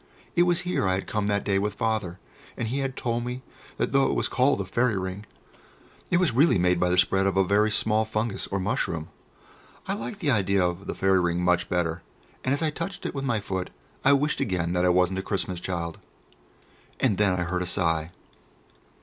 [0.35, 2.17] It was here I had come that day with Father,
[2.57, 3.43] and he had told me
[3.77, 5.27] that though it was called a "Fairy Ring,"
[6.09, 9.09] it was really made by the spread of a very small fungus, or mushroom.
[9.87, 12.01] I liked the idea of the fairy ring much better,
[12.43, 13.69] and as I touched it with my foot
[14.03, 15.99] I wished again that I wasn't a Christmas child.
[16.99, 18.09] And then I heard a sigh.